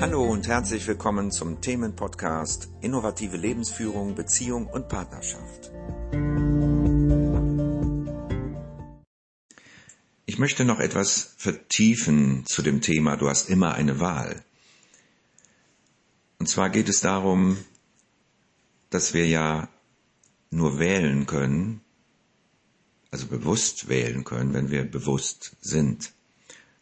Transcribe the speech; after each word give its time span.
Hallo 0.00 0.24
und 0.24 0.48
herzlich 0.48 0.86
willkommen 0.86 1.30
zum 1.30 1.60
Themenpodcast 1.60 2.70
Innovative 2.80 3.36
Lebensführung, 3.36 4.14
Beziehung 4.14 4.66
und 4.66 4.88
Partnerschaft. 4.88 5.70
Ich 10.24 10.38
möchte 10.38 10.64
noch 10.64 10.80
etwas 10.80 11.34
vertiefen 11.36 12.46
zu 12.46 12.62
dem 12.62 12.80
Thema 12.80 13.18
Du 13.18 13.28
hast 13.28 13.50
immer 13.50 13.74
eine 13.74 14.00
Wahl. 14.00 14.42
Und 16.38 16.48
zwar 16.48 16.70
geht 16.70 16.88
es 16.88 17.02
darum, 17.02 17.58
dass 18.88 19.12
wir 19.12 19.26
ja 19.26 19.68
nur 20.48 20.78
wählen 20.78 21.26
können, 21.26 21.82
also 23.10 23.26
bewusst 23.26 23.90
wählen 23.90 24.24
können, 24.24 24.54
wenn 24.54 24.70
wir 24.70 24.90
bewusst 24.90 25.56
sind. 25.60 26.14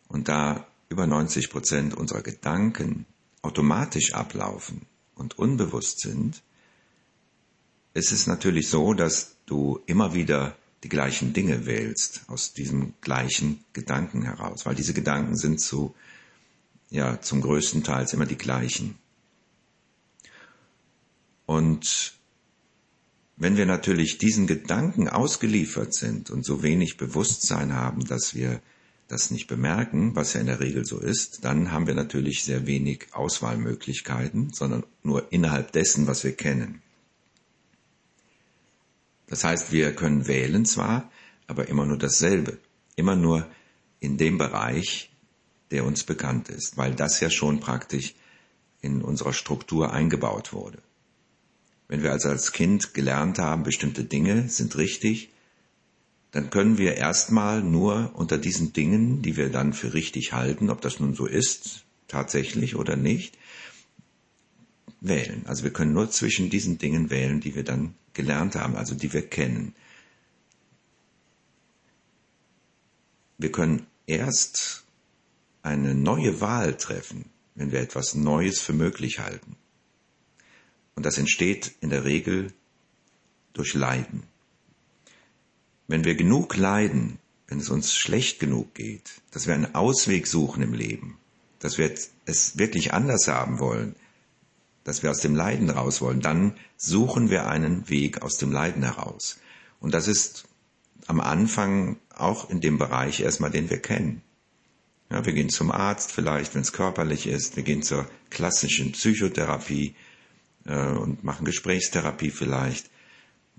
Und 0.06 0.28
da 0.28 0.67
über 0.88 1.06
90 1.06 1.50
Prozent 1.50 1.94
unserer 1.94 2.22
Gedanken 2.22 3.06
automatisch 3.42 4.14
ablaufen 4.14 4.86
und 5.14 5.38
unbewusst 5.38 6.00
sind, 6.00 6.42
ist 7.94 8.12
es 8.12 8.26
natürlich 8.26 8.68
so, 8.68 8.94
dass 8.94 9.36
du 9.46 9.80
immer 9.86 10.14
wieder 10.14 10.56
die 10.84 10.88
gleichen 10.88 11.32
Dinge 11.32 11.66
wählst 11.66 12.22
aus 12.28 12.52
diesem 12.52 12.94
gleichen 13.00 13.64
Gedanken 13.72 14.22
heraus, 14.22 14.64
weil 14.64 14.74
diese 14.74 14.94
Gedanken 14.94 15.36
sind 15.36 15.60
zu, 15.60 15.94
ja, 16.90 17.20
zum 17.20 17.40
größten 17.40 17.82
Teil 17.82 18.06
immer 18.12 18.26
die 18.26 18.38
gleichen. 18.38 18.96
Und 21.46 22.14
wenn 23.36 23.56
wir 23.56 23.66
natürlich 23.66 24.18
diesen 24.18 24.46
Gedanken 24.46 25.08
ausgeliefert 25.08 25.94
sind 25.94 26.30
und 26.30 26.44
so 26.44 26.62
wenig 26.62 26.96
Bewusstsein 26.96 27.72
haben, 27.72 28.04
dass 28.04 28.34
wir 28.34 28.60
das 29.08 29.30
nicht 29.30 29.46
bemerken, 29.46 30.14
was 30.14 30.34
ja 30.34 30.40
in 30.40 30.46
der 30.46 30.60
Regel 30.60 30.84
so 30.84 30.98
ist, 30.98 31.44
dann 31.44 31.72
haben 31.72 31.86
wir 31.86 31.94
natürlich 31.94 32.44
sehr 32.44 32.66
wenig 32.66 33.06
Auswahlmöglichkeiten, 33.12 34.52
sondern 34.52 34.84
nur 35.02 35.32
innerhalb 35.32 35.72
dessen, 35.72 36.06
was 36.06 36.24
wir 36.24 36.32
kennen. 36.32 36.82
Das 39.26 39.44
heißt, 39.44 39.72
wir 39.72 39.94
können 39.94 40.26
wählen 40.26 40.64
zwar, 40.64 41.10
aber 41.46 41.68
immer 41.68 41.86
nur 41.86 41.98
dasselbe, 41.98 42.58
immer 42.96 43.16
nur 43.16 43.46
in 44.00 44.18
dem 44.18 44.38
Bereich, 44.38 45.10
der 45.70 45.84
uns 45.84 46.04
bekannt 46.04 46.48
ist, 46.50 46.76
weil 46.76 46.94
das 46.94 47.20
ja 47.20 47.30
schon 47.30 47.60
praktisch 47.60 48.14
in 48.80 49.02
unserer 49.02 49.32
Struktur 49.32 49.92
eingebaut 49.92 50.52
wurde. 50.52 50.78
Wenn 51.88 52.02
wir 52.02 52.12
also 52.12 52.28
als 52.28 52.52
Kind 52.52 52.94
gelernt 52.94 53.38
haben, 53.38 53.62
bestimmte 53.62 54.04
Dinge 54.04 54.48
sind 54.48 54.76
richtig, 54.76 55.30
dann 56.30 56.50
können 56.50 56.78
wir 56.78 56.96
erstmal 56.96 57.62
nur 57.62 58.12
unter 58.14 58.38
diesen 58.38 58.72
Dingen, 58.72 59.22
die 59.22 59.36
wir 59.36 59.50
dann 59.50 59.72
für 59.72 59.94
richtig 59.94 60.32
halten, 60.32 60.70
ob 60.70 60.80
das 60.80 61.00
nun 61.00 61.14
so 61.14 61.26
ist, 61.26 61.84
tatsächlich 62.06 62.76
oder 62.76 62.96
nicht, 62.96 63.38
wählen. 65.00 65.42
Also 65.46 65.64
wir 65.64 65.72
können 65.72 65.92
nur 65.92 66.10
zwischen 66.10 66.50
diesen 66.50 66.78
Dingen 66.78 67.10
wählen, 67.10 67.40
die 67.40 67.54
wir 67.54 67.64
dann 67.64 67.94
gelernt 68.12 68.56
haben, 68.56 68.76
also 68.76 68.94
die 68.94 69.12
wir 69.12 69.22
kennen. 69.22 69.74
Wir 73.38 73.52
können 73.52 73.86
erst 74.06 74.84
eine 75.62 75.94
neue 75.94 76.40
Wahl 76.40 76.76
treffen, 76.76 77.26
wenn 77.54 77.72
wir 77.72 77.80
etwas 77.80 78.14
Neues 78.14 78.60
für 78.60 78.72
möglich 78.72 79.20
halten. 79.20 79.56
Und 80.96 81.06
das 81.06 81.18
entsteht 81.18 81.74
in 81.80 81.90
der 81.90 82.04
Regel 82.04 82.52
durch 83.52 83.74
Leiden. 83.74 84.24
Wenn 85.88 86.04
wir 86.04 86.14
genug 86.14 86.56
leiden, 86.56 87.18
wenn 87.48 87.58
es 87.58 87.70
uns 87.70 87.94
schlecht 87.94 88.38
genug 88.38 88.74
geht, 88.74 89.10
dass 89.32 89.46
wir 89.46 89.54
einen 89.54 89.74
Ausweg 89.74 90.26
suchen 90.26 90.62
im 90.62 90.74
Leben, 90.74 91.18
dass 91.58 91.78
wir 91.78 91.92
es 92.26 92.58
wirklich 92.58 92.92
anders 92.92 93.26
haben 93.26 93.58
wollen, 93.58 93.96
dass 94.84 95.02
wir 95.02 95.10
aus 95.10 95.20
dem 95.20 95.34
Leiden 95.34 95.70
raus 95.70 96.00
wollen, 96.00 96.20
dann 96.20 96.54
suchen 96.76 97.30
wir 97.30 97.48
einen 97.48 97.88
Weg 97.88 98.22
aus 98.22 98.36
dem 98.36 98.52
Leiden 98.52 98.82
heraus. 98.84 99.40
Und 99.80 99.92
das 99.92 100.08
ist 100.08 100.46
am 101.06 101.20
Anfang 101.20 101.96
auch 102.14 102.48
in 102.50 102.60
dem 102.60 102.78
Bereich 102.78 103.20
erstmal, 103.20 103.50
den 103.50 103.70
wir 103.70 103.78
kennen. 103.78 104.22
Ja, 105.10 105.24
wir 105.24 105.32
gehen 105.32 105.48
zum 105.48 105.70
Arzt 105.70 106.12
vielleicht, 106.12 106.54
wenn 106.54 106.62
es 106.62 106.72
körperlich 106.72 107.26
ist, 107.26 107.56
wir 107.56 107.62
gehen 107.62 107.82
zur 107.82 108.08
klassischen 108.30 108.92
Psychotherapie, 108.92 109.94
äh, 110.68 110.92
und 110.92 111.24
machen 111.24 111.44
Gesprächstherapie 111.44 112.30
vielleicht. 112.30 112.90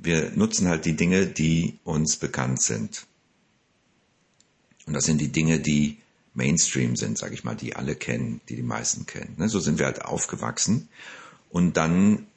Wir 0.02 0.32
nutzen 0.32 0.68
halt 0.68 0.86
die 0.86 0.96
Dinge, 0.96 1.28
die 1.28 1.80
uns 1.84 2.16
bekannt 2.18 2.62
sind. 2.62 3.06
Und 4.86 4.94
das 4.94 5.04
sind 5.04 5.20
die 5.20 5.32
Dinge, 5.32 5.60
die 5.60 5.98
Mainstream 6.34 6.96
sind, 6.96 7.18
sage 7.18 7.34
ich 7.34 7.44
mal, 7.44 7.56
die 7.56 7.76
alle 7.76 7.96
kennen, 7.96 8.42
die 8.48 8.56
die 8.56 8.64
meisten 8.64 9.06
kennen. 9.06 9.36
Ne? 9.38 9.50
So 9.50 9.60
sind 9.60 9.78
wir 9.78 9.86
halt 9.86 10.06
aufgewachsen. 10.06 10.90
Und 11.50 11.76
dann 11.78 12.28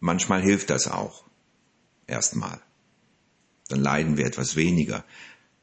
manchmal 0.00 0.42
hilft 0.42 0.70
das 0.70 0.86
auch. 0.86 1.24
Erstmal. 2.06 2.60
Dann 3.68 3.80
leiden 3.80 4.16
wir 4.16 4.26
etwas 4.26 4.56
weniger. 4.56 5.04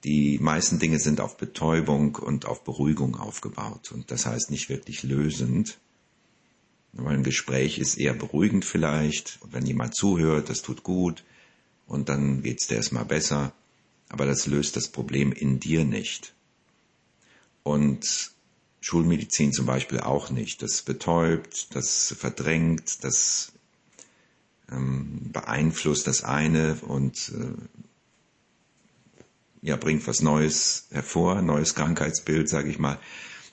Die 0.03 0.39
meisten 0.39 0.79
Dinge 0.79 0.99
sind 0.99 1.19
auf 1.19 1.37
Betäubung 1.37 2.15
und 2.15 2.45
auf 2.45 2.63
Beruhigung 2.63 3.15
aufgebaut. 3.15 3.91
Und 3.91 4.09
das 4.11 4.25
heißt 4.25 4.49
nicht 4.49 4.69
wirklich 4.69 5.03
lösend. 5.03 5.79
Weil 6.97 7.15
ein 7.15 7.23
Gespräch 7.23 7.77
ist 7.77 7.97
eher 7.97 8.13
beruhigend 8.13 8.65
vielleicht. 8.65 9.37
Und 9.41 9.53
wenn 9.53 9.65
jemand 9.65 9.95
zuhört, 9.95 10.49
das 10.49 10.61
tut 10.61 10.83
gut. 10.83 11.23
Und 11.85 12.09
dann 12.09 12.41
geht's 12.41 12.67
dir 12.67 12.75
erstmal 12.75 13.05
besser. 13.05 13.53
Aber 14.09 14.25
das 14.25 14.47
löst 14.47 14.75
das 14.75 14.87
Problem 14.87 15.31
in 15.31 15.59
dir 15.59 15.85
nicht. 15.85 16.33
Und 17.63 18.31
Schulmedizin 18.81 19.53
zum 19.53 19.65
Beispiel 19.65 19.99
auch 19.99 20.29
nicht. 20.29 20.61
Das 20.61 20.81
betäubt, 20.81 21.75
das 21.75 22.15
verdrängt, 22.17 23.03
das 23.03 23.51
ähm, 24.71 25.29
beeinflusst 25.31 26.07
das 26.07 26.23
eine 26.23 26.75
und 26.75 27.31
äh, 27.35 27.53
ja, 29.61 29.75
bringt 29.75 30.07
was 30.07 30.21
Neues 30.21 30.87
hervor, 30.91 31.41
neues 31.41 31.75
Krankheitsbild, 31.75 32.47
sage 32.47 32.69
ich 32.69 32.79
mal. 32.79 32.99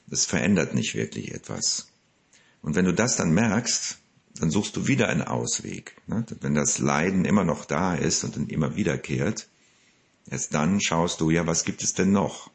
Das 0.06 0.24
verändert 0.26 0.74
nicht 0.74 0.94
wirklich 0.94 1.32
etwas. 1.32 1.88
Und 2.64 2.74
wenn 2.76 2.86
du 2.86 2.94
das 2.94 3.16
dann 3.16 3.34
merkst, 3.34 3.98
dann 4.36 4.50
suchst 4.50 4.74
du 4.74 4.86
wieder 4.86 5.10
einen 5.10 5.22
Ausweg. 5.22 6.00
Ne? 6.06 6.24
Wenn 6.40 6.54
das 6.54 6.78
Leiden 6.78 7.26
immer 7.26 7.44
noch 7.44 7.66
da 7.66 7.94
ist 7.94 8.24
und 8.24 8.36
dann 8.36 8.46
immer 8.48 8.74
wiederkehrt, 8.74 9.48
erst 10.30 10.54
dann 10.54 10.80
schaust 10.80 11.20
du, 11.20 11.30
ja, 11.30 11.46
was 11.46 11.64
gibt 11.64 11.82
es 11.82 11.92
denn 11.92 12.10
noch? 12.10 12.50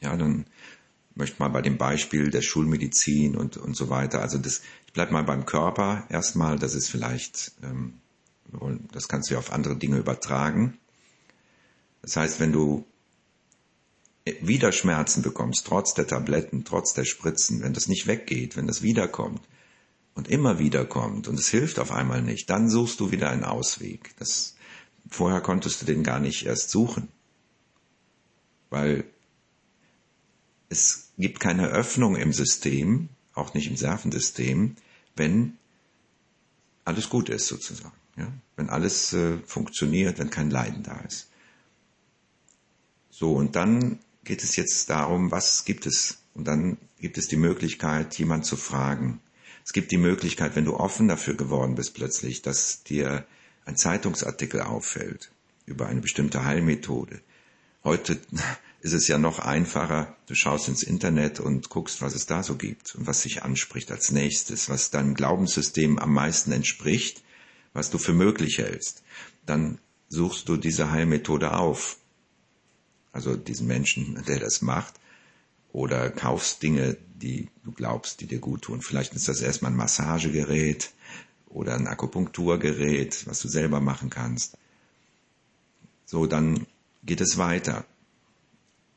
Ja, 0.00 0.16
dann 0.16 0.46
möchte 1.16 1.42
mal 1.42 1.48
bei 1.48 1.62
dem 1.62 1.78
Beispiel 1.78 2.30
der 2.30 2.42
Schulmedizin 2.42 3.36
und, 3.36 3.56
und 3.56 3.76
so 3.76 3.90
weiter. 3.90 4.22
Also 4.22 4.38
das, 4.38 4.62
ich 4.86 4.92
bleib 4.92 5.10
mal 5.10 5.24
beim 5.24 5.44
Körper 5.44 6.06
erstmal, 6.08 6.60
das 6.60 6.74
ist 6.74 6.88
vielleicht, 6.88 7.52
ähm, 7.64 7.94
das 8.92 9.08
kannst 9.08 9.28
du 9.28 9.34
ja 9.34 9.40
auf 9.40 9.52
andere 9.52 9.76
Dinge 9.76 9.98
übertragen. 9.98 10.78
Das 12.02 12.14
heißt, 12.16 12.38
wenn 12.38 12.52
du 12.52 12.86
wieder 14.24 14.72
Schmerzen 14.72 15.22
bekommst, 15.22 15.66
trotz 15.66 15.94
der 15.94 16.06
Tabletten, 16.06 16.64
trotz 16.64 16.94
der 16.94 17.04
Spritzen, 17.04 17.62
wenn 17.62 17.72
das 17.72 17.88
nicht 17.88 18.06
weggeht, 18.06 18.56
wenn 18.56 18.66
das 18.66 18.82
wiederkommt 18.82 19.40
und 20.14 20.28
immer 20.28 20.58
wieder 20.58 20.84
kommt 20.84 21.28
und 21.28 21.38
es 21.38 21.48
hilft 21.48 21.78
auf 21.78 21.90
einmal 21.90 22.22
nicht, 22.22 22.50
dann 22.50 22.68
suchst 22.68 23.00
du 23.00 23.10
wieder 23.10 23.30
einen 23.30 23.44
Ausweg. 23.44 24.14
Das, 24.18 24.56
vorher 25.08 25.40
konntest 25.40 25.82
du 25.82 25.86
den 25.86 26.02
gar 26.02 26.20
nicht 26.20 26.44
erst 26.44 26.70
suchen, 26.70 27.08
weil 28.68 29.04
es 30.68 31.12
gibt 31.18 31.40
keine 31.40 31.68
Öffnung 31.68 32.16
im 32.16 32.32
System, 32.32 33.08
auch 33.34 33.54
nicht 33.54 33.68
im 33.68 33.74
Nervensystem, 33.74 34.76
wenn 35.16 35.56
alles 36.84 37.08
gut 37.08 37.28
ist 37.28 37.46
sozusagen. 37.46 37.96
Ja? 38.16 38.28
Wenn 38.56 38.68
alles 38.68 39.12
äh, 39.12 39.38
funktioniert, 39.46 40.18
wenn 40.18 40.30
kein 40.30 40.50
Leiden 40.50 40.82
da 40.82 40.98
ist. 41.00 41.28
So, 43.10 43.34
und 43.34 43.56
dann 43.56 43.98
geht 44.24 44.42
es 44.42 44.56
jetzt 44.56 44.90
darum, 44.90 45.30
was 45.30 45.64
gibt 45.64 45.86
es? 45.86 46.18
Und 46.34 46.44
dann 46.44 46.78
gibt 47.00 47.18
es 47.18 47.28
die 47.28 47.36
Möglichkeit, 47.36 48.18
jemand 48.18 48.46
zu 48.46 48.56
fragen. 48.56 49.20
Es 49.64 49.72
gibt 49.72 49.90
die 49.92 49.98
Möglichkeit, 49.98 50.56
wenn 50.56 50.64
du 50.64 50.76
offen 50.76 51.08
dafür 51.08 51.34
geworden 51.34 51.74
bist 51.74 51.94
plötzlich, 51.94 52.42
dass 52.42 52.82
dir 52.82 53.26
ein 53.64 53.76
Zeitungsartikel 53.76 54.60
auffällt 54.60 55.30
über 55.66 55.86
eine 55.86 56.00
bestimmte 56.00 56.44
Heilmethode. 56.44 57.20
Heute 57.84 58.18
ist 58.80 58.92
es 58.92 59.08
ja 59.08 59.18
noch 59.18 59.38
einfacher. 59.38 60.16
Du 60.26 60.34
schaust 60.34 60.68
ins 60.68 60.82
Internet 60.82 61.40
und 61.40 61.68
guckst, 61.68 62.02
was 62.02 62.14
es 62.14 62.26
da 62.26 62.42
so 62.42 62.56
gibt 62.56 62.94
und 62.94 63.06
was 63.06 63.22
sich 63.22 63.42
anspricht 63.42 63.90
als 63.90 64.10
nächstes, 64.10 64.68
was 64.68 64.90
deinem 64.90 65.14
Glaubenssystem 65.14 65.98
am 65.98 66.12
meisten 66.12 66.52
entspricht, 66.52 67.22
was 67.72 67.90
du 67.90 67.98
für 67.98 68.12
möglich 68.14 68.58
hältst. 68.58 69.02
Dann 69.46 69.78
suchst 70.08 70.48
du 70.48 70.56
diese 70.56 70.90
Heilmethode 70.90 71.52
auf 71.52 71.96
also 73.12 73.36
diesen 73.36 73.66
Menschen, 73.66 74.22
der 74.26 74.38
das 74.38 74.62
macht, 74.62 74.94
oder 75.72 76.10
kaufst 76.10 76.62
Dinge, 76.62 76.96
die 77.14 77.48
du 77.64 77.72
glaubst, 77.72 78.20
die 78.20 78.26
dir 78.26 78.38
gut 78.38 78.62
tun. 78.62 78.82
Vielleicht 78.82 79.14
ist 79.14 79.28
das 79.28 79.40
erstmal 79.40 79.70
ein 79.70 79.76
Massagegerät 79.76 80.90
oder 81.48 81.74
ein 81.74 81.86
Akupunkturgerät, 81.86 83.26
was 83.26 83.40
du 83.40 83.48
selber 83.48 83.80
machen 83.80 84.10
kannst. 84.10 84.56
So, 86.06 86.26
dann 86.26 86.66
geht 87.04 87.20
es 87.20 87.38
weiter. 87.38 87.84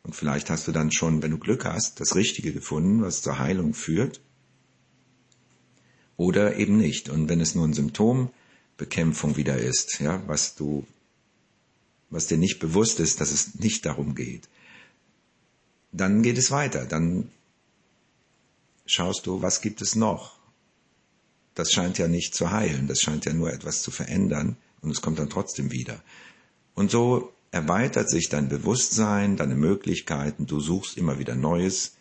Und 0.03 0.15
vielleicht 0.15 0.49
hast 0.49 0.67
du 0.67 0.71
dann 0.71 0.91
schon, 0.91 1.21
wenn 1.21 1.31
du 1.31 1.37
Glück 1.37 1.65
hast, 1.65 1.99
das 1.99 2.15
Richtige 2.15 2.51
gefunden, 2.51 3.01
was 3.01 3.21
zur 3.21 3.39
Heilung 3.39 3.73
führt. 3.73 4.19
Oder 6.17 6.57
eben 6.57 6.77
nicht. 6.77 7.09
Und 7.09 7.29
wenn 7.29 7.39
es 7.39 7.55
nur 7.55 7.65
ein 7.65 7.73
Symptombekämpfung 7.73 9.37
wieder 9.37 9.57
ist, 9.57 9.99
ja, 9.99 10.21
was 10.27 10.55
du, 10.55 10.85
was 12.13 12.27
dir 12.27 12.37
nicht 12.37 12.59
bewusst 12.59 12.99
ist, 12.99 13.21
dass 13.21 13.31
es 13.31 13.55
nicht 13.55 13.85
darum 13.85 14.13
geht, 14.13 14.47
dann 15.91 16.21
geht 16.21 16.37
es 16.37 16.51
weiter. 16.51 16.85
Dann 16.85 17.29
schaust 18.85 19.25
du, 19.25 19.41
was 19.41 19.61
gibt 19.61 19.81
es 19.81 19.95
noch? 19.95 20.37
Das 21.55 21.71
scheint 21.71 21.97
ja 21.97 22.07
nicht 22.07 22.35
zu 22.35 22.51
heilen, 22.51 22.87
das 22.87 23.01
scheint 23.01 23.25
ja 23.25 23.33
nur 23.33 23.51
etwas 23.51 23.81
zu 23.81 23.91
verändern 23.91 24.57
und 24.81 24.91
es 24.91 25.01
kommt 25.01 25.19
dann 25.19 25.29
trotzdem 25.29 25.71
wieder. 25.71 26.01
Und 26.75 26.91
so 26.91 27.31
erweitert 27.51 28.09
sich 28.09 28.29
dein 28.29 28.49
Bewusstsein, 28.49 29.37
deine 29.37 29.55
Möglichkeiten, 29.55 30.47
du 30.47 30.59
suchst 30.59 30.97
immer 30.97 31.19
wieder 31.19 31.35
Neues, 31.35 31.93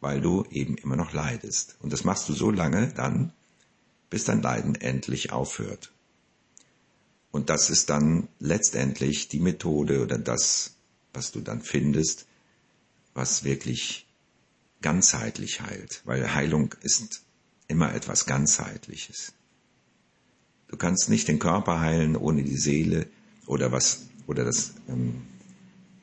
weil 0.00 0.20
du 0.20 0.44
eben 0.50 0.76
immer 0.76 0.96
noch 0.96 1.12
leidest. 1.12 1.76
Und 1.80 1.92
das 1.92 2.04
machst 2.04 2.28
du 2.28 2.32
so 2.32 2.50
lange 2.50 2.92
dann, 2.94 3.32
bis 4.10 4.24
dein 4.24 4.42
Leiden 4.42 4.74
endlich 4.74 5.32
aufhört. 5.32 5.92
Und 7.34 7.50
das 7.50 7.68
ist 7.68 7.90
dann 7.90 8.28
letztendlich 8.38 9.26
die 9.26 9.40
Methode 9.40 10.04
oder 10.04 10.18
das, 10.18 10.76
was 11.12 11.32
du 11.32 11.40
dann 11.40 11.62
findest, 11.62 12.26
was 13.12 13.42
wirklich 13.42 14.06
ganzheitlich 14.82 15.60
heilt, 15.60 16.00
weil 16.04 16.32
Heilung 16.32 16.76
ist 16.82 17.24
immer 17.66 17.92
etwas 17.92 18.26
ganzheitliches. 18.26 19.32
Du 20.68 20.76
kannst 20.76 21.08
nicht 21.08 21.26
den 21.26 21.40
Körper 21.40 21.80
heilen 21.80 22.14
ohne 22.14 22.44
die 22.44 22.56
Seele 22.56 23.08
oder 23.46 23.72
was 23.72 24.02
oder 24.28 24.44
das 24.44 24.74
ähm, 24.88 25.26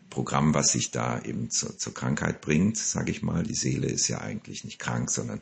Programm, 0.09 0.53
was 0.53 0.73
sich 0.73 0.91
da 0.91 1.21
eben 1.21 1.49
zur, 1.49 1.77
zur 1.77 1.93
Krankheit 1.93 2.41
bringt, 2.41 2.75
sage 2.75 3.09
ich 3.09 3.21
mal. 3.21 3.43
Die 3.43 3.55
Seele 3.55 3.87
ist 3.87 4.09
ja 4.09 4.19
eigentlich 4.19 4.65
nicht 4.65 4.79
krank, 4.79 5.09
sondern 5.09 5.39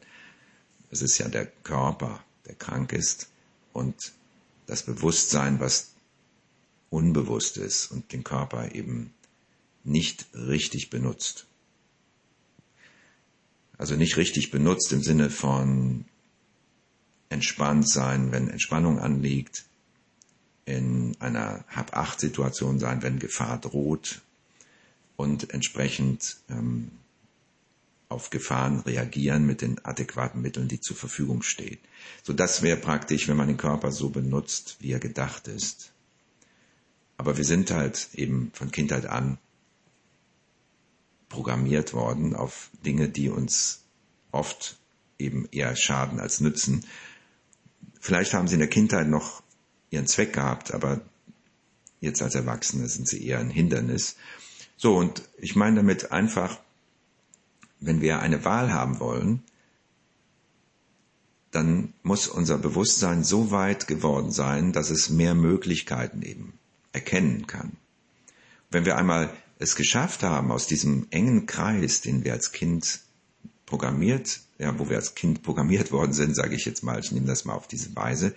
es 0.92 1.02
ist 1.02 1.18
ja 1.18 1.28
der 1.30 1.48
Körper, 1.48 2.24
der 2.46 2.54
krank 2.54 2.94
ist 2.94 3.32
und 3.74 4.14
das 4.70 4.84
Bewusstsein, 4.84 5.60
was 5.60 5.92
unbewusst 6.92 7.58
ist 7.58 7.92
und 7.92 8.14
den 8.14 8.24
Körper 8.24 8.74
eben 8.76 9.14
nicht 9.84 10.28
richtig 10.34 10.90
benutzt. 10.90 11.48
Also 13.78 13.96
nicht 13.96 14.18
richtig 14.18 14.52
benutzt 14.52 14.92
im 14.92 15.02
Sinne 15.02 15.30
von 15.30 16.06
entspannt 17.30 17.90
sein, 17.90 18.32
wenn 18.32 18.50
Entspannung 18.50 19.00
anliegt, 19.00 19.66
in 20.66 21.16
einer 21.20 21.64
Hab-Acht-Situation 21.70 22.80
sein, 22.80 23.02
wenn 23.02 23.18
Gefahr 23.18 23.60
droht 23.60 24.22
und 25.16 25.52
entsprechend 25.52 26.38
ähm, 26.50 26.92
auf 28.10 28.32
Gefahren 28.32 28.80
reagieren 28.80 29.46
mit 29.46 29.62
den 29.62 29.84
adäquaten 29.86 30.42
Mitteln, 30.42 30.68
die 30.68 30.82
zur 30.82 30.96
Verfügung 30.96 31.44
stehen. 31.44 31.78
So 32.24 32.34
das 32.34 32.64
wäre 32.64 32.78
praktisch, 32.78 33.28
wenn 33.28 33.38
man 33.38 33.48
den 33.48 33.58
Körper 33.58 33.92
so 33.92 34.10
benutzt, 34.10 34.78
wie 34.80 34.92
er 34.92 35.00
gedacht 35.00 35.48
ist. 35.48 35.92
Aber 37.18 37.38
wir 37.38 37.46
sind 37.46 37.70
halt 37.70 38.10
eben 38.14 38.52
von 38.54 38.72
Kindheit 38.72 39.06
an 39.06 39.38
programmiert 41.30 41.94
worden 41.94 42.36
auf 42.36 42.72
Dinge, 42.84 43.10
die 43.10 43.30
uns 43.30 43.84
oft 44.32 44.78
eben 45.20 45.48
eher 45.52 45.76
schaden 45.76 46.20
als 46.20 46.40
nützen. 46.40 46.86
Vielleicht 48.00 48.34
haben 48.34 48.48
sie 48.48 48.56
in 48.56 48.62
der 48.62 48.70
Kindheit 48.70 49.08
noch 49.08 49.44
ihren 49.92 50.08
Zweck 50.08 50.34
gehabt, 50.34 50.74
aber 50.74 51.02
jetzt 52.00 52.22
als 52.22 52.34
Erwachsene 52.34 52.88
sind 52.88 53.08
sie 53.08 53.24
eher 53.24 53.40
ein 53.40 53.52
Hindernis. 53.52 54.16
So, 54.78 54.96
und 54.96 55.22
ich 55.38 55.56
meine 55.56 55.78
damit 55.78 56.12
einfach, 56.12 56.60
wenn 57.80 58.02
wir 58.02 58.20
eine 58.20 58.44
Wahl 58.46 58.74
haben 58.74 59.00
wollen, 59.00 59.44
dann 61.52 61.94
muss 62.04 62.28
unser 62.28 62.58
Bewusstsein 62.58 63.24
so 63.24 63.52
weit 63.52 63.88
geworden 63.88 64.32
sein, 64.32 64.72
dass 64.72 64.90
es 64.90 65.10
mehr 65.10 65.34
Möglichkeiten 65.34 66.22
eben 66.22 66.54
erkennen 66.92 67.48
kann. 67.48 67.78
Wenn 68.70 68.86
wir 68.86 68.98
einmal 68.98 69.32
es 69.58 69.76
geschafft 69.76 70.24
haben, 70.24 70.52
aus 70.52 70.68
diesem 70.68 71.08
engen 71.10 71.46
Kreis, 71.46 72.02
den 72.02 72.24
wir 72.24 72.34
als 72.34 72.52
Kind 72.52 73.02
programmiert, 73.66 74.42
ja, 74.58 74.78
wo 74.78 74.90
wir 74.90 74.98
als 74.98 75.16
Kind 75.16 75.44
programmiert 75.44 75.92
worden 75.92 76.14
sind, 76.14 76.36
sage 76.36 76.56
ich 76.56 76.66
jetzt 76.66 76.84
mal, 76.84 77.00
ich 77.00 77.12
nehme 77.12 77.28
das 77.28 77.46
mal 77.46 77.54
auf 77.54 77.68
diese 77.68 77.96
Weise, 77.96 78.36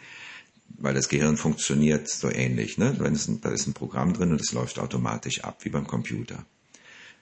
weil 0.78 0.94
das 0.94 1.08
Gehirn 1.08 1.36
funktioniert 1.36 2.08
so 2.08 2.30
ähnlich. 2.30 2.78
Ne? 2.78 2.96
Wenn 2.98 3.14
es, 3.14 3.28
da 3.40 3.50
ist 3.50 3.66
ein 3.66 3.74
Programm 3.74 4.14
drin 4.14 4.32
und 4.32 4.40
es 4.40 4.52
läuft 4.52 4.78
automatisch 4.78 5.44
ab, 5.44 5.58
wie 5.64 5.70
beim 5.70 5.86
Computer. 5.86 6.44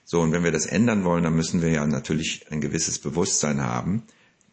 So, 0.05 0.21
und 0.21 0.31
wenn 0.31 0.43
wir 0.43 0.51
das 0.51 0.65
ändern 0.65 1.03
wollen, 1.03 1.23
dann 1.23 1.35
müssen 1.35 1.61
wir 1.61 1.69
ja 1.69 1.85
natürlich 1.85 2.51
ein 2.51 2.61
gewisses 2.61 2.99
Bewusstsein 2.99 3.61
haben, 3.61 4.03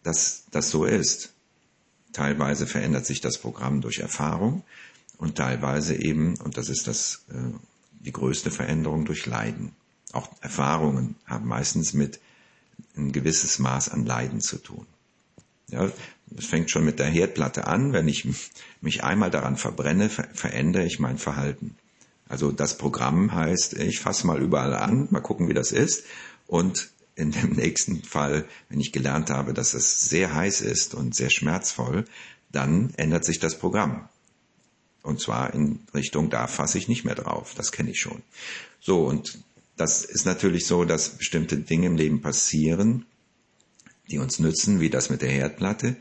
dass 0.02 0.44
das 0.50 0.70
so 0.70 0.84
ist. 0.84 1.32
Teilweise 2.12 2.66
verändert 2.66 3.06
sich 3.06 3.20
das 3.20 3.38
Programm 3.38 3.80
durch 3.80 3.98
Erfahrung 3.98 4.62
und 5.18 5.36
teilweise 5.36 5.94
eben, 5.94 6.36
und 6.38 6.56
das 6.56 6.68
ist 6.68 6.86
das 6.86 7.24
äh, 7.30 7.58
die 8.00 8.12
größte 8.12 8.50
Veränderung 8.50 9.04
durch 9.04 9.26
Leiden. 9.26 9.72
Auch 10.12 10.30
Erfahrungen 10.40 11.16
haben 11.26 11.46
meistens 11.46 11.92
mit 11.92 12.20
ein 12.96 13.12
gewisses 13.12 13.58
Maß 13.58 13.90
an 13.90 14.06
Leiden 14.06 14.40
zu 14.40 14.58
tun. 14.58 14.86
Ja, 15.68 15.90
das 16.28 16.46
fängt 16.46 16.70
schon 16.70 16.84
mit 16.84 16.98
der 16.98 17.08
Herdplatte 17.08 17.66
an. 17.66 17.92
Wenn 17.92 18.08
ich 18.08 18.26
mich 18.80 19.04
einmal 19.04 19.30
daran 19.30 19.56
verbrenne, 19.56 20.08
ver 20.08 20.28
verändere 20.32 20.86
ich 20.86 20.98
mein 20.98 21.18
Verhalten. 21.18 21.76
Also 22.28 22.52
das 22.52 22.76
Programm 22.76 23.32
heißt, 23.32 23.74
ich 23.74 24.00
fasse 24.00 24.26
mal 24.26 24.40
überall 24.40 24.74
an, 24.74 25.08
mal 25.10 25.20
gucken, 25.20 25.48
wie 25.48 25.54
das 25.54 25.72
ist. 25.72 26.04
Und 26.46 26.90
in 27.14 27.32
dem 27.32 27.50
nächsten 27.56 28.02
Fall, 28.02 28.46
wenn 28.68 28.80
ich 28.80 28.92
gelernt 28.92 29.30
habe, 29.30 29.54
dass 29.54 29.74
es 29.74 30.08
sehr 30.08 30.34
heiß 30.34 30.60
ist 30.60 30.94
und 30.94 31.14
sehr 31.14 31.30
schmerzvoll, 31.30 32.04
dann 32.50 32.92
ändert 32.96 33.24
sich 33.24 33.38
das 33.38 33.58
Programm. 33.58 34.08
Und 35.02 35.20
zwar 35.20 35.54
in 35.54 35.80
Richtung, 35.94 36.28
da 36.28 36.46
fasse 36.46 36.78
ich 36.78 36.88
nicht 36.88 37.04
mehr 37.04 37.14
drauf. 37.14 37.54
Das 37.54 37.72
kenne 37.72 37.90
ich 37.90 38.00
schon. 38.00 38.22
So, 38.80 39.04
und 39.06 39.38
das 39.76 40.04
ist 40.04 40.26
natürlich 40.26 40.66
so, 40.66 40.84
dass 40.84 41.10
bestimmte 41.10 41.56
Dinge 41.56 41.86
im 41.86 41.96
Leben 41.96 42.20
passieren, 42.20 43.06
die 44.10 44.18
uns 44.18 44.38
nützen, 44.38 44.80
wie 44.80 44.90
das 44.90 45.08
mit 45.08 45.22
der 45.22 45.30
Herdplatte. 45.30 45.96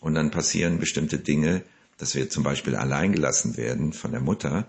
Und 0.00 0.14
dann 0.14 0.30
passieren 0.30 0.78
bestimmte 0.78 1.18
Dinge, 1.18 1.62
dass 1.98 2.14
wir 2.14 2.28
zum 2.30 2.42
Beispiel 2.42 2.74
allein 2.74 3.12
gelassen 3.12 3.56
werden 3.56 3.92
von 3.92 4.10
der 4.10 4.20
Mutter, 4.20 4.66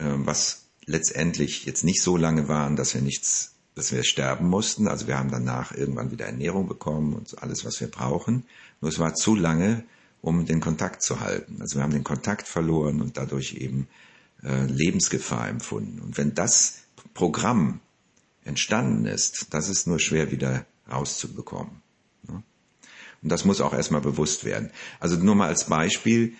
was 0.00 0.64
letztendlich 0.86 1.64
jetzt 1.66 1.84
nicht 1.84 2.02
so 2.02 2.16
lange 2.16 2.48
waren, 2.48 2.76
dass 2.76 2.94
wir 2.94 3.00
nichts, 3.00 3.54
dass 3.74 3.92
wir 3.92 4.04
sterben 4.04 4.48
mussten. 4.48 4.88
Also 4.88 5.06
wir 5.06 5.18
haben 5.18 5.30
danach 5.30 5.72
irgendwann 5.72 6.10
wieder 6.10 6.26
Ernährung 6.26 6.66
bekommen 6.66 7.14
und 7.14 7.42
alles, 7.42 7.64
was 7.64 7.80
wir 7.80 7.88
brauchen. 7.88 8.44
Nur 8.80 8.90
es 8.90 8.98
war 8.98 9.14
zu 9.14 9.34
lange, 9.34 9.84
um 10.22 10.46
den 10.46 10.60
Kontakt 10.60 11.02
zu 11.02 11.20
halten. 11.20 11.58
Also 11.60 11.76
wir 11.76 11.82
haben 11.82 11.92
den 11.92 12.04
Kontakt 12.04 12.48
verloren 12.48 13.00
und 13.00 13.16
dadurch 13.16 13.54
eben 13.54 13.88
äh, 14.42 14.64
Lebensgefahr 14.66 15.48
empfunden. 15.48 16.00
Und 16.00 16.18
wenn 16.18 16.34
das 16.34 16.82
Programm 17.14 17.80
entstanden 18.44 19.06
ist, 19.06 19.48
das 19.50 19.68
ist 19.68 19.86
nur 19.86 19.98
schwer 19.98 20.30
wieder 20.30 20.66
rauszubekommen. 20.90 21.82
Ne? 22.26 22.42
Und 23.22 23.28
das 23.28 23.44
muss 23.44 23.60
auch 23.60 23.72
erstmal 23.72 24.00
bewusst 24.00 24.44
werden. 24.44 24.70
Also 24.98 25.16
nur 25.16 25.34
mal 25.34 25.48
als 25.48 25.64
Beispiel. 25.64 26.34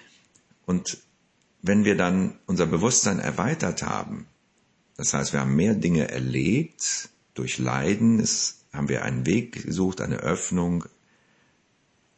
Und 0.67 0.99
wenn 1.63 1.85
wir 1.85 1.97
dann 1.97 2.39
unser 2.47 2.67
Bewusstsein 2.67 3.19
erweitert 3.19 3.83
haben, 3.83 4.27
das 4.97 5.15
heißt, 5.15 5.33
wir 5.33 5.41
haben 5.41 5.57
mehr 5.57 5.75
Dinge 5.75 6.11
erlebt, 6.11 7.09
durch 7.35 7.59
Leiden 7.59 8.21
es, 8.21 8.65
haben 8.73 8.89
wir 8.89 9.05
einen 9.05 9.27
Weg 9.27 9.65
gesucht, 9.65 10.01
eine 10.01 10.19
Öffnung 10.19 10.85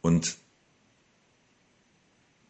und 0.00 0.36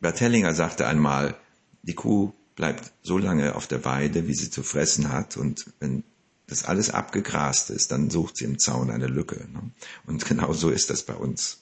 Bert 0.00 0.20
Hellinger 0.20 0.52
sagte 0.52 0.86
einmal, 0.86 1.36
die 1.82 1.94
Kuh 1.94 2.32
bleibt 2.56 2.92
so 3.02 3.18
lange 3.18 3.54
auf 3.54 3.66
der 3.66 3.84
Weide, 3.84 4.26
wie 4.26 4.34
sie 4.34 4.50
zu 4.50 4.62
fressen 4.62 5.10
hat, 5.10 5.36
und 5.36 5.72
wenn 5.78 6.02
das 6.46 6.64
alles 6.64 6.90
abgegrast 6.90 7.70
ist, 7.70 7.92
dann 7.92 8.10
sucht 8.10 8.36
sie 8.36 8.44
im 8.44 8.58
Zaun 8.58 8.90
eine 8.90 9.06
Lücke. 9.06 9.48
Ne? 9.52 9.70
Und 10.06 10.24
genau 10.24 10.52
so 10.52 10.70
ist 10.70 10.90
das 10.90 11.02
bei 11.02 11.14
uns. 11.14 11.61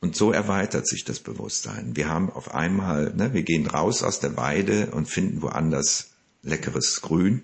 Und 0.00 0.14
so 0.14 0.30
erweitert 0.30 0.86
sich 0.86 1.04
das 1.04 1.18
Bewusstsein. 1.18 1.96
Wir 1.96 2.08
haben 2.08 2.30
auf 2.30 2.54
einmal, 2.54 3.12
ne, 3.14 3.34
wir 3.34 3.42
gehen 3.42 3.66
raus 3.66 4.02
aus 4.02 4.20
der 4.20 4.36
Weide 4.36 4.90
und 4.92 5.06
finden 5.06 5.42
woanders 5.42 6.10
leckeres 6.42 7.00
Grün 7.00 7.42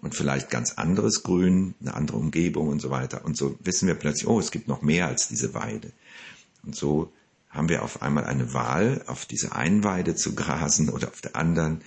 und 0.00 0.14
vielleicht 0.14 0.50
ganz 0.50 0.74
anderes 0.74 1.22
Grün, 1.22 1.74
eine 1.80 1.94
andere 1.94 2.16
Umgebung 2.16 2.68
und 2.68 2.80
so 2.80 2.90
weiter. 2.90 3.24
Und 3.24 3.36
so 3.36 3.58
wissen 3.60 3.88
wir 3.88 3.96
plötzlich, 3.96 4.28
oh, 4.28 4.38
es 4.38 4.50
gibt 4.50 4.68
noch 4.68 4.82
mehr 4.82 5.08
als 5.08 5.28
diese 5.28 5.52
Weide. 5.52 5.92
Und 6.62 6.76
so 6.76 7.12
haben 7.48 7.68
wir 7.68 7.82
auf 7.82 8.00
einmal 8.02 8.24
eine 8.24 8.54
Wahl, 8.54 9.02
auf 9.06 9.26
diese 9.26 9.52
einen 9.52 9.82
Weide 9.82 10.14
zu 10.14 10.34
grasen 10.34 10.88
oder 10.88 11.08
auf 11.08 11.20
der 11.20 11.34
anderen. 11.34 11.82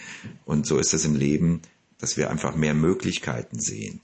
Und 0.46 0.68
so 0.68 0.78
ist 0.78 0.94
es 0.94 1.06
im 1.06 1.16
Leben, 1.16 1.62
dass 1.98 2.18
wir 2.18 2.30
einfach 2.30 2.56
mehr 2.56 2.74
Möglichkeiten 2.74 3.60
sehen. 3.60 4.02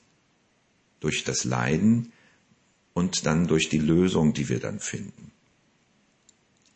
Durch 1.02 1.26
das 1.26 1.44
Leiden 1.44 2.14
und 2.94 3.26
dann 3.26 3.48
durch 3.48 3.68
die 3.68 3.80
Lösung, 3.80 4.34
die 4.34 4.48
wir 4.48 4.60
dann 4.60 4.80
finden. 4.80 5.32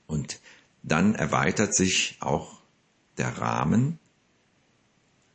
Und 0.07 0.39
dann 0.83 1.15
erweitert 1.15 1.75
sich 1.75 2.17
auch 2.19 2.61
der 3.17 3.37
Rahmen. 3.37 3.99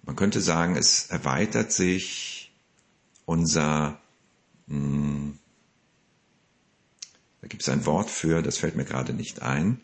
Man 0.02 0.16
könnte 0.16 0.40
sagen, 0.40 0.76
es 0.76 1.06
erweitert 1.10 1.72
sich 1.72 2.52
unser, 3.24 4.00
mh, 4.66 4.76
hm, 4.76 5.38
da 7.40 7.46
gibt 7.46 7.62
es 7.62 7.68
ein 7.68 7.86
Wort 7.86 8.10
für, 8.10 8.42
das 8.42 8.58
fällt 8.58 8.76
mir 8.76 8.84
gerade 8.84 9.12
nicht 9.12 9.42
ein, 9.42 9.80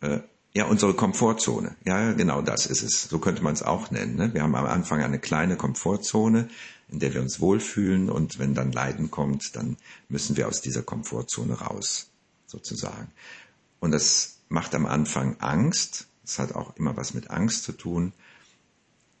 äh, 0.00 0.20
ja, 0.56 0.66
unsere 0.66 0.94
Komfortzone. 0.94 1.76
Ja, 1.84 2.12
genau 2.12 2.40
das 2.40 2.66
ist 2.66 2.82
es. 2.82 3.08
So 3.08 3.18
könnte 3.18 3.42
man 3.42 3.54
es 3.54 3.62
auch 3.64 3.90
nennen. 3.90 4.14
Ne? 4.14 4.32
Wir 4.34 4.42
haben 4.42 4.54
am 4.54 4.66
Anfang 4.66 5.02
eine 5.02 5.18
kleine 5.18 5.56
Komfortzone, 5.56 6.48
in 6.88 7.00
der 7.00 7.12
wir 7.12 7.20
uns 7.20 7.40
wohlfühlen 7.40 8.08
und 8.08 8.38
wenn 8.38 8.54
dann 8.54 8.70
Leiden 8.70 9.10
kommt, 9.10 9.56
dann 9.56 9.76
müssen 10.08 10.36
wir 10.36 10.46
aus 10.46 10.60
dieser 10.60 10.82
Komfortzone 10.82 11.54
raus, 11.54 12.10
sozusagen. 12.54 13.10
Und 13.80 13.90
das 13.90 14.38
macht 14.48 14.74
am 14.74 14.86
Anfang 14.86 15.36
Angst. 15.40 16.06
Das 16.22 16.38
hat 16.38 16.54
auch 16.54 16.76
immer 16.76 16.96
was 16.96 17.12
mit 17.14 17.30
Angst 17.30 17.64
zu 17.64 17.72
tun. 17.72 18.12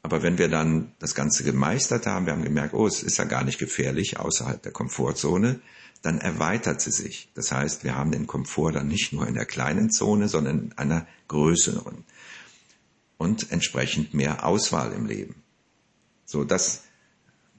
Aber 0.02 0.22
wenn 0.22 0.38
wir 0.38 0.48
dann 0.48 0.92
das 0.98 1.14
Ganze 1.14 1.44
gemeistert 1.44 2.06
haben, 2.06 2.26
wir 2.26 2.34
haben 2.34 2.44
gemerkt, 2.44 2.74
oh, 2.74 2.86
es 2.86 3.02
ist 3.02 3.16
ja 3.16 3.24
gar 3.24 3.42
nicht 3.42 3.58
gefährlich 3.58 4.18
außerhalb 4.18 4.62
der 4.62 4.72
Komfortzone, 4.72 5.60
dann 6.02 6.18
erweitert 6.18 6.80
sie 6.80 6.90
sich. 6.90 7.30
Das 7.34 7.50
heißt, 7.50 7.84
wir 7.84 7.96
haben 7.96 8.12
den 8.12 8.26
Komfort 8.26 8.72
dann 8.72 8.86
nicht 8.86 9.12
nur 9.12 9.26
in 9.26 9.34
der 9.34 9.46
kleinen 9.46 9.90
Zone, 9.90 10.28
sondern 10.28 10.58
in 10.58 10.72
einer 10.78 11.06
größeren. 11.28 12.04
Und 13.16 13.50
entsprechend 13.50 14.12
mehr 14.12 14.44
Auswahl 14.44 14.92
im 14.92 15.06
Leben. 15.06 15.42
So, 16.26 16.44
das, 16.44 16.84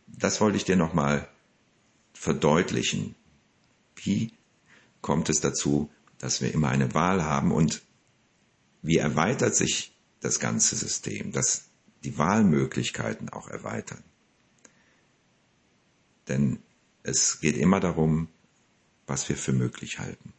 das 0.08 0.40
wollte 0.40 0.58
ich 0.58 0.66
dir 0.66 0.76
nochmal 0.76 1.28
verdeutlichen. 2.14 3.16
Wie 3.96 4.32
kommt 5.06 5.30
es 5.30 5.40
dazu, 5.40 5.92
dass 6.18 6.42
wir 6.42 6.52
immer 6.52 6.70
eine 6.70 6.96
Wahl 6.96 7.24
haben 7.24 7.52
und 7.52 7.84
wie 8.82 8.98
erweitert 8.98 9.56
sich 9.56 9.96
das 10.20 10.40
ganze 10.40 10.76
System, 10.76 11.32
dass 11.32 11.66
die 12.04 12.18
Wahlmöglichkeiten 12.18 13.30
auch 13.30 13.48
erweitern. 13.48 14.04
Denn 16.28 16.58
es 17.04 17.40
geht 17.40 17.56
immer 17.56 17.80
darum, 17.80 18.30
was 19.06 19.30
wir 19.30 19.38
für 19.38 19.54
möglich 19.54 20.00
halten. 20.00 20.34